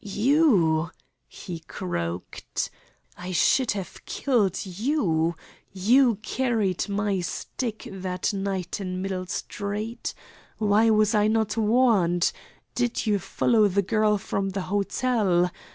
[0.03, 0.89] "You!"
[1.27, 2.71] he croaked.
[3.19, 5.35] "I should have killed you!
[5.71, 10.15] You carried my stick that night in Middle Street.
[10.57, 12.31] Why was I not warned?
[12.73, 15.51] Did you follow the girl from the hotel?